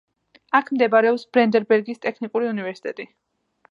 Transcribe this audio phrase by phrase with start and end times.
[0.59, 3.13] აქ მდებარეობს ბრანდენბურგის ტექნიკური უნივერსიტეტი.